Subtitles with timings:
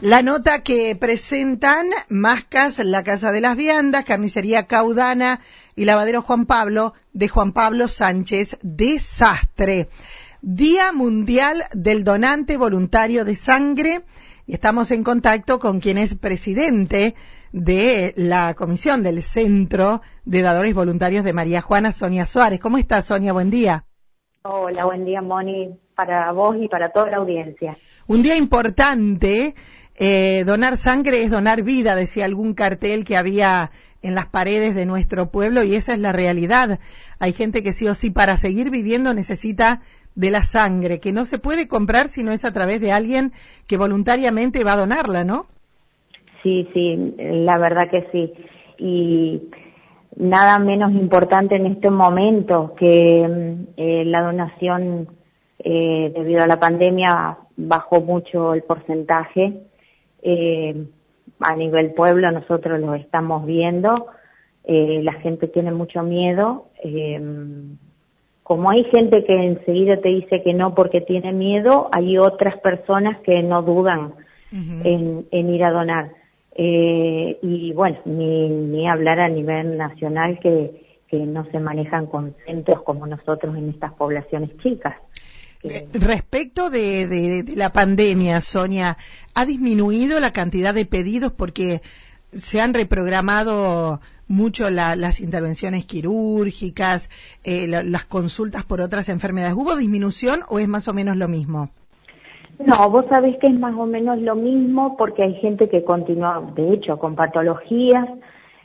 [0.00, 5.40] La nota que presentan Mascas, la Casa de las Viandas, Carnicería Caudana
[5.74, 9.88] y Lavadero Juan Pablo de Juan Pablo Sánchez Desastre.
[10.40, 14.02] Día Mundial del Donante Voluntario de Sangre
[14.46, 17.16] y estamos en contacto con quien es presidente
[17.50, 22.60] de la comisión del Centro de Dadores Voluntarios de María Juana, Sonia Suárez.
[22.60, 23.32] ¿Cómo estás, Sonia?
[23.32, 23.84] Buen día.
[24.42, 27.76] Hola, buen día, Moni, para vos y para toda la audiencia.
[28.06, 29.54] Un día importante,
[29.98, 33.70] eh, donar sangre es donar vida, decía algún cartel que había
[34.02, 36.78] en las paredes de nuestro pueblo y esa es la realidad.
[37.18, 39.80] Hay gente que sí o sí para seguir viviendo necesita
[40.14, 43.32] de la sangre, que no se puede comprar si no es a través de alguien
[43.66, 45.46] que voluntariamente va a donarla, ¿no?
[46.42, 48.32] Sí, sí, la verdad que sí.
[48.78, 49.42] Y
[50.16, 55.08] nada menos importante en este momento que eh, la donación
[55.58, 59.62] eh, debido a la pandemia bajó mucho el porcentaje.
[60.22, 60.86] Eh,
[61.40, 64.06] a nivel pueblo nosotros lo estamos viendo.
[64.66, 66.66] la gente tiene mucho miedo.
[68.42, 73.18] como hay gente que enseguida te dice que no porque tiene miedo, hay otras personas
[73.20, 74.14] que no dudan
[74.52, 76.10] en ir a donar.
[76.60, 82.34] Eh, y bueno, ni, ni hablar a nivel nacional que, que no se manejan con
[82.44, 84.96] centros como nosotros en estas poblaciones chicas.
[85.64, 88.96] Eh, respecto de, de, la pandemia, Sonia,
[89.34, 91.80] ¿ha disminuido la cantidad de pedidos porque
[92.30, 97.08] se han reprogramado mucho las intervenciones quirúrgicas,
[97.44, 99.56] eh, las consultas por otras enfermedades?
[99.56, 101.70] ¿Hubo disminución o es más o menos lo mismo?
[102.64, 106.52] No, vos sabés que es más o menos lo mismo porque hay gente que continúa,
[106.54, 108.06] de hecho, con patologías,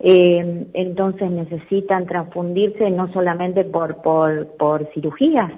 [0.00, 5.52] eh, entonces necesitan transfundirse no solamente por, por, por cirugías,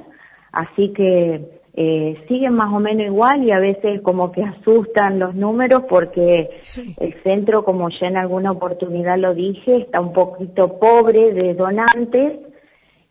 [0.53, 5.37] así que eh, siguen más o menos igual y a veces como que asustan los
[5.37, 6.51] números porque
[6.99, 12.41] el centro, como ya en alguna oportunidad lo dije, está un poquito pobre de donantes.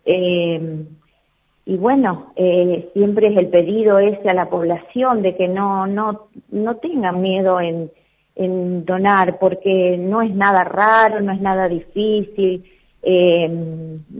[0.03, 0.83] Eh,
[1.65, 6.27] y bueno, eh, siempre es el pedido ese a la población de que no, no,
[6.51, 7.89] no tengan miedo en,
[8.35, 12.65] en donar, porque no es nada raro, no es nada difícil,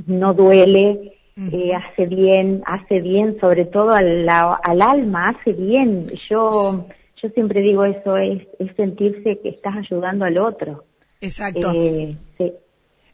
[0.07, 6.03] no duele, eh, hace bien, hace bien sobre todo al, al alma, hace bien.
[6.29, 6.87] Yo,
[7.21, 10.83] yo siempre digo eso, es, es sentirse que estás ayudando al otro.
[11.21, 11.71] Exacto.
[11.75, 12.53] Eh, sí.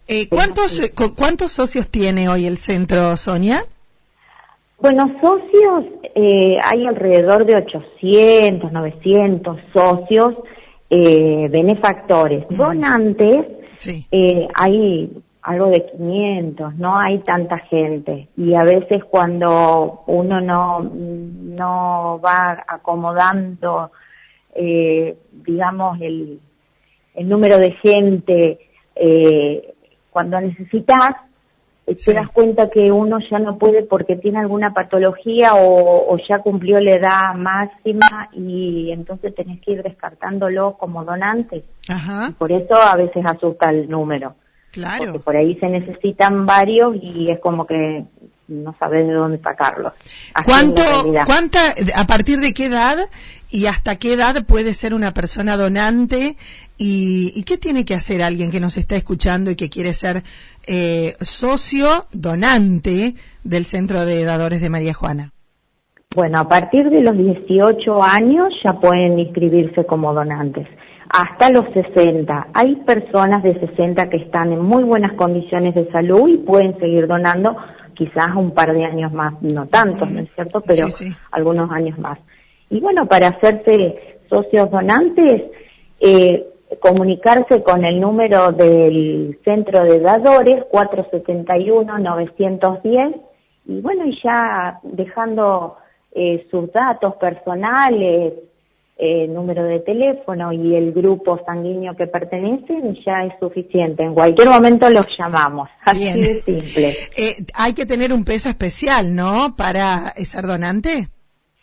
[0.08, 3.64] Eh, ¿cuántos, ¿Cuántos socios tiene hoy el centro, Sonia?
[4.80, 10.34] Bueno, socios, eh, hay alrededor de 800, 900 socios,
[10.90, 12.46] eh, benefactores.
[12.50, 13.46] Donantes,
[14.12, 15.10] eh, hay
[15.44, 18.30] algo de 500, no hay tanta gente.
[18.38, 23.92] Y a veces cuando uno no, no va acomodando,
[24.56, 26.40] eh, digamos, el,
[27.16, 28.60] el número de gente,
[28.96, 29.74] eh,
[30.12, 31.10] cuando necesitas,
[31.88, 36.40] eh, te das cuenta que uno ya no puede porque tiene alguna patología o, ya
[36.40, 41.66] cumplió la edad máxima y entonces tenés que ir descartándolo como donante.
[42.38, 44.36] Por eso a veces asusta el número.
[44.74, 45.06] Claro.
[45.06, 48.06] Porque por ahí se necesitan varios y es como que
[48.48, 49.94] no sabes de dónde sacarlos.
[50.44, 50.82] ¿Cuánto,
[51.26, 51.60] cuánta,
[51.96, 52.98] a partir de qué edad
[53.52, 56.36] y hasta qué edad puede ser una persona donante
[56.78, 60.24] y, qué tiene que hacer alguien que nos está escuchando y que quiere ser
[60.66, 63.14] eh, socio donante
[63.44, 65.32] del Centro de Dadores de María Juana?
[66.16, 70.68] Bueno, a partir de los 18 años ya pueden inscribirse como donantes
[71.14, 72.48] hasta los 60.
[72.54, 77.06] Hay personas de 60 que están en muy buenas condiciones de salud y pueden seguir
[77.08, 77.56] donando
[77.94, 80.62] quizás un par de años más, no tantos, ¿no es cierto?
[80.62, 80.88] Pero
[81.32, 82.18] algunos años más.
[82.72, 85.44] Y bueno, para hacerse socios donantes,
[86.00, 86.48] eh,
[86.80, 93.22] comunicarse con el número del centro de dadores 471-910
[93.66, 95.78] y bueno, y ya dejando
[96.12, 98.34] eh, sus datos personales,
[98.98, 104.04] eh, número de teléfono y el grupo sanguíneo que pertenecen ya es suficiente.
[104.04, 105.70] En cualquier momento los llamamos.
[105.84, 106.94] Así de simple.
[107.18, 109.56] Eh, hay que tener un peso especial, ¿no?
[109.58, 111.10] Para ser donante.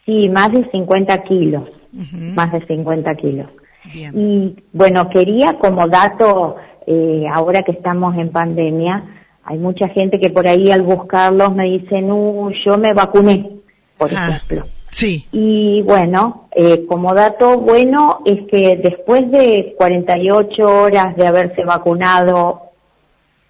[0.05, 1.69] Sí, más de 50 kilos.
[1.93, 3.51] Más de 50 kilos.
[3.95, 6.57] Y bueno, quería como dato,
[6.87, 9.05] eh, ahora que estamos en pandemia,
[9.45, 13.51] hay mucha gente que por ahí al buscarlos me dicen, no, yo me vacuné,
[13.97, 14.65] por ejemplo.
[14.91, 15.27] Sí.
[15.33, 22.63] Y bueno, eh, como dato bueno es que después de 48 horas de haberse vacunado,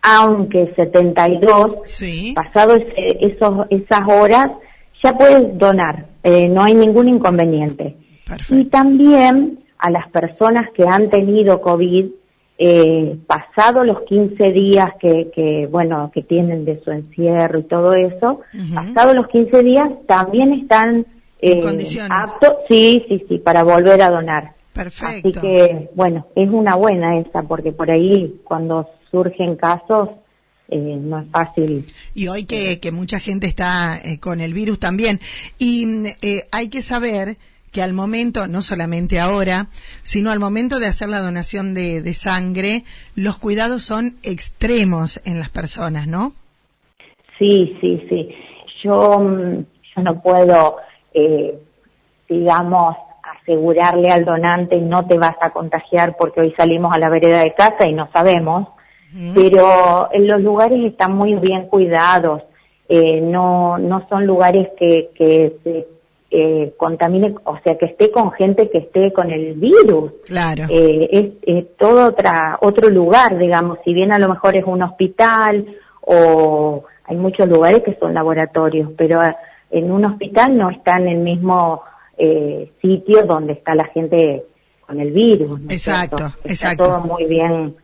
[0.03, 2.33] aunque 72, sí.
[2.35, 4.51] pasado esos, esas horas,
[5.03, 7.97] ya puedes donar, eh, no hay ningún inconveniente.
[8.49, 12.07] Y también a las personas que han tenido COVID,
[12.59, 17.95] eh, pasado los 15 días que, que, bueno, que tienen de su encierro y todo
[17.95, 18.41] eso,
[18.75, 21.07] pasado los 15 días también están
[21.43, 24.55] eh, aptos, sí, sí, sí, para volver a donar.
[24.73, 25.29] Perfecto.
[25.29, 30.11] Así que, bueno, es una buena esa, porque por ahí cuando surgen casos,
[30.69, 31.87] eh, no es fácil.
[32.15, 35.19] Y hoy que, que mucha gente está eh, con el virus también.
[35.59, 37.37] Y eh, hay que saber
[37.73, 39.69] que al momento, no solamente ahora,
[40.03, 42.85] sino al momento de hacer la donación de, de sangre,
[43.15, 46.33] los cuidados son extremos en las personas, ¿no?
[47.39, 48.29] Sí, sí, sí.
[48.85, 49.65] Yo, mm,
[49.97, 50.77] yo no puedo,
[51.15, 51.59] eh,
[52.29, 52.97] digamos,
[53.41, 57.55] asegurarle al donante no te vas a contagiar porque hoy salimos a la vereda de
[57.55, 58.69] casa y no sabemos
[59.35, 62.43] pero en los lugares están muy bien cuidados,
[62.89, 65.87] eh, no, no son lugares que, que se
[66.31, 70.13] eh, contamine, o sea, que esté con gente que esté con el virus.
[70.27, 70.65] Claro.
[70.71, 75.67] Eh, es, todo otra, otro lugar, digamos, si bien a lo mejor es un hospital
[76.03, 79.21] o hay muchos lugares que son laboratorios, pero
[79.71, 81.83] en un hospital no está en el mismo
[82.19, 84.45] eh, sitio donde está la gente
[84.87, 85.61] con el virus.
[85.69, 86.85] exacto, está exacto.
[86.85, 87.77] Todo muy bien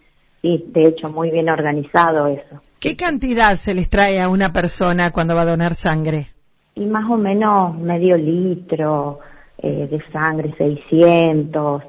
[0.43, 2.63] sí, de hecho, muy bien organizado eso.
[2.81, 6.29] ¿Qué cantidad se les trae a una persona cuando va a donar sangre?
[6.75, 9.21] Y más o menos medio litro
[9.59, 11.83] eh, de sangre, 600,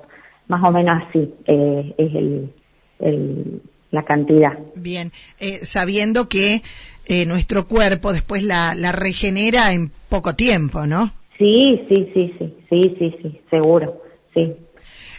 [0.47, 2.53] más o menos así eh, es el,
[2.99, 3.61] el,
[3.91, 4.57] la cantidad.
[4.75, 6.61] Bien, eh, sabiendo que
[7.07, 11.11] eh, nuestro cuerpo después la, la regenera en poco tiempo, ¿no?
[11.37, 14.01] Sí, sí, sí, sí, sí, sí, sí, seguro,
[14.33, 14.55] sí.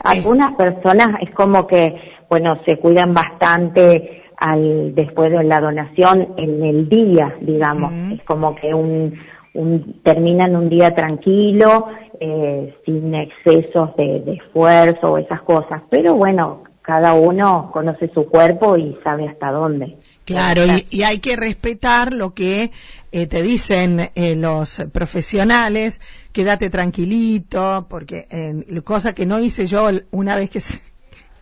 [0.05, 1.95] Algunas personas es como que
[2.29, 7.93] bueno, se cuidan bastante al después de la donación en el día, digamos.
[8.13, 9.19] Es como que un,
[9.55, 11.87] un, terminan un día tranquilo,
[12.21, 15.83] eh, sin excesos de, de esfuerzo o esas cosas.
[15.91, 19.97] Pero bueno, cada uno conoce su cuerpo y sabe hasta dónde.
[20.29, 22.71] Claro, y, y hay que respetar lo que
[23.13, 26.01] eh, te dicen eh, los profesionales,
[26.33, 30.61] quédate tranquilito, porque eh, cosa que no hice yo una vez que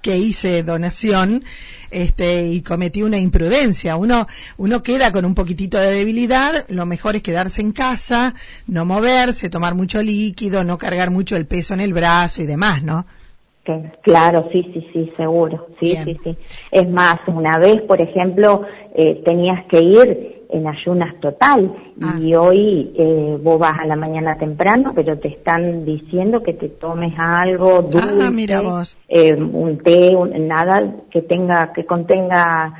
[0.03, 1.43] que hice donación
[1.91, 3.97] este, y cometí una imprudencia.
[3.97, 8.33] Uno, uno queda con un poquitito de debilidad, lo mejor es quedarse en casa,
[8.69, 12.85] no moverse, tomar mucho líquido, no cargar mucho el peso en el brazo y demás,
[12.85, 13.05] ¿no?
[14.03, 16.37] Claro, sí, sí, sí, seguro, sí, sí, sí.
[16.71, 18.63] Es más, una vez, por ejemplo,
[18.95, 21.73] eh, tenías que ir en ayunas total
[22.21, 22.41] y ah.
[22.41, 27.15] hoy eh, vos vas a la mañana temprano, pero te están diciendo que te tomes
[27.19, 28.97] algo ah, dulce, ah, mira vos.
[29.09, 32.73] Eh, un té, nada que tenga, que contenga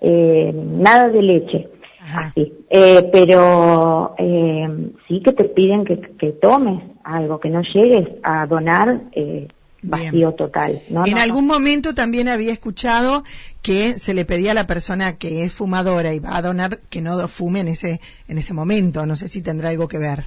[0.00, 1.68] eh, nada de leche.
[2.12, 2.52] Así.
[2.70, 8.46] Eh, pero eh, sí que te piden que, que tomes algo, que no llegues a
[8.46, 9.46] donar eh,
[9.82, 10.80] vacío total.
[11.06, 13.24] en algún momento también había escuchado
[13.62, 17.00] que se le pedía a la persona que es fumadora y va a donar que
[17.00, 19.06] no fume en ese, en ese momento.
[19.06, 20.26] No sé si tendrá algo que ver.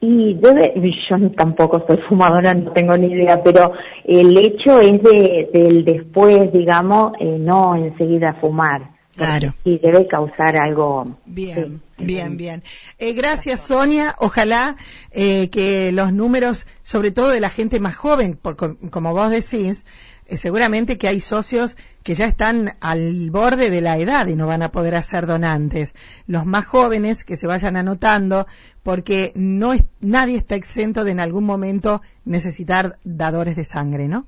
[0.00, 0.74] Y debe,
[1.08, 3.72] yo tampoco soy fumadora, no tengo ni idea, pero
[4.04, 8.90] el hecho es de, del después, digamos, eh, no enseguida fumar.
[9.16, 9.54] Claro.
[9.64, 11.04] Y debe causar algo.
[11.24, 12.62] Bien, bien, bien.
[12.98, 14.14] Eh, gracias, Sonia.
[14.18, 14.76] Ojalá
[15.10, 18.56] eh, que los números, sobre todo de la gente más joven, por,
[18.90, 19.84] como vos decís,
[20.26, 24.46] eh, seguramente que hay socios que ya están al borde de la edad y no
[24.46, 25.94] van a poder hacer donantes.
[26.26, 28.46] Los más jóvenes que se vayan anotando,
[28.82, 34.26] porque no es, nadie está exento de en algún momento necesitar dadores de sangre, ¿no?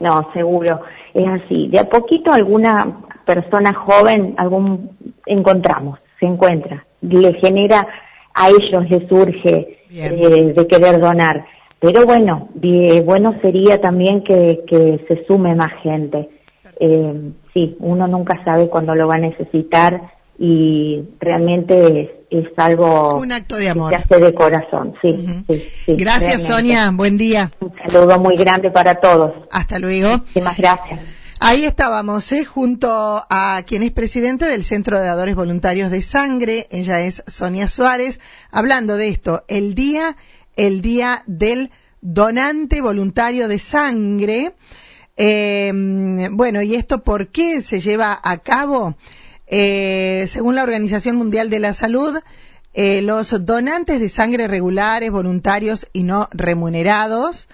[0.00, 0.80] No, seguro.
[1.12, 1.68] Es así.
[1.68, 7.86] De a poquito alguna persona joven algún encontramos, se encuentra, le genera
[8.34, 11.44] a ellos le surge eh, de querer donar.
[11.80, 12.48] Pero bueno,
[13.04, 16.28] bueno sería también que, que se sume más gente.
[16.80, 20.00] Eh, sí, uno nunca sabe cuándo lo va a necesitar
[20.38, 23.90] y realmente es, es algo un acto de amor.
[23.90, 25.12] que se hace de corazón sí,
[25.48, 26.92] sí, sí gracias Sonia.
[26.94, 27.50] Buen día.
[27.58, 29.32] Un saludo muy grande para todos.
[29.50, 30.18] Hasta luego.
[30.18, 32.44] Muchísimas gracias Ahí estábamos, ¿eh?
[32.44, 37.68] junto a quien es presidente del Centro de Dadores Voluntarios de Sangre, ella es Sonia
[37.68, 38.18] Suárez,
[38.50, 40.16] hablando de esto, el día,
[40.56, 44.54] el día del donante voluntario de sangre.
[45.16, 48.96] Eh, bueno, ¿y esto por qué se lleva a cabo?
[49.46, 52.18] Eh, según la Organización Mundial de la Salud,
[52.74, 57.48] eh, los donantes de sangre regulares, voluntarios y no remunerados,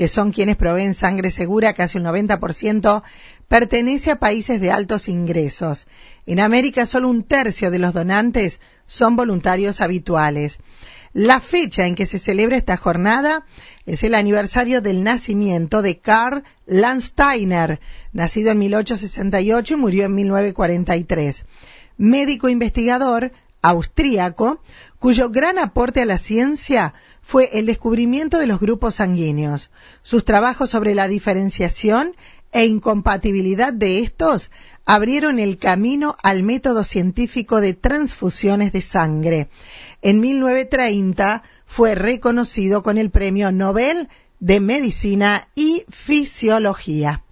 [0.00, 3.02] que son quienes proveen sangre segura, casi un 90%,
[3.48, 5.86] pertenece a países de altos ingresos.
[6.24, 10.58] En América solo un tercio de los donantes son voluntarios habituales.
[11.12, 13.44] La fecha en que se celebra esta jornada
[13.84, 17.78] es el aniversario del nacimiento de Karl Landsteiner,
[18.14, 21.44] nacido en 1868 y murió en 1943.
[21.98, 24.60] Médico investigador austríaco,
[24.98, 29.70] cuyo gran aporte a la ciencia fue el descubrimiento de los grupos sanguíneos.
[30.02, 32.14] Sus trabajos sobre la diferenciación
[32.52, 34.50] e incompatibilidad de estos
[34.84, 39.48] abrieron el camino al método científico de transfusiones de sangre.
[40.02, 44.08] En 1930 fue reconocido con el Premio Nobel
[44.40, 47.22] de Medicina y Fisiología.